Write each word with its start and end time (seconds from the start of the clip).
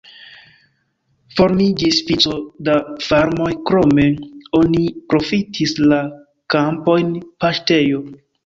Formiĝis 1.39 1.99
vico 2.07 2.33
da 2.69 2.77
farmoj, 3.09 3.51
krome 3.69 4.07
oni 4.63 4.83
profitis 5.13 5.77
la 5.93 6.03
kampojn 6.57 7.17
paŝtejo. 7.45 8.03